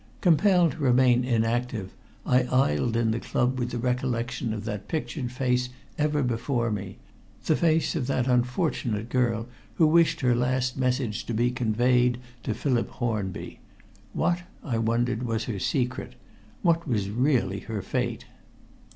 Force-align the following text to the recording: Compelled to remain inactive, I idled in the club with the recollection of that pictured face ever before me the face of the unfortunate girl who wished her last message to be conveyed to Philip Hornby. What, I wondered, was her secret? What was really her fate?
Compelled 0.19 0.71
to 0.71 0.77
remain 0.79 1.23
inactive, 1.23 1.93
I 2.25 2.47
idled 2.51 2.97
in 2.97 3.11
the 3.11 3.19
club 3.19 3.59
with 3.59 3.69
the 3.69 3.77
recollection 3.77 4.51
of 4.51 4.65
that 4.65 4.87
pictured 4.87 5.31
face 5.31 5.69
ever 5.95 6.23
before 6.23 6.71
me 6.71 6.97
the 7.45 7.55
face 7.55 7.95
of 7.95 8.07
the 8.07 8.27
unfortunate 8.27 9.09
girl 9.09 9.45
who 9.75 9.85
wished 9.85 10.21
her 10.21 10.33
last 10.33 10.75
message 10.75 11.25
to 11.25 11.35
be 11.35 11.51
conveyed 11.51 12.17
to 12.41 12.55
Philip 12.55 12.89
Hornby. 12.89 13.59
What, 14.13 14.39
I 14.63 14.79
wondered, 14.79 15.21
was 15.21 15.43
her 15.43 15.59
secret? 15.59 16.15
What 16.63 16.87
was 16.87 17.11
really 17.11 17.59
her 17.59 17.83
fate? 17.83 18.25